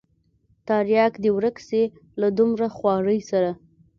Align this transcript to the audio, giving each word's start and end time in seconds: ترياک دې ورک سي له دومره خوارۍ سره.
ترياک 0.67 1.13
دې 1.23 1.29
ورک 1.35 1.57
سي 1.67 1.81
له 2.19 2.27
دومره 2.37 2.67
خوارۍ 2.75 3.19
سره. 3.29 3.51